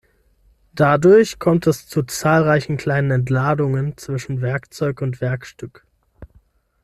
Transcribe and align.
Dadurch 0.73 1.37
kommt 1.37 1.67
es 1.67 1.85
zu 1.85 2.01
zahlreichen 2.01 2.75
kleinen 2.75 3.11
Entladungen 3.11 3.97
zwischen 3.97 4.41
Werkzeug 4.41 4.99
und 5.03 5.21
Werkstück. 5.21 5.85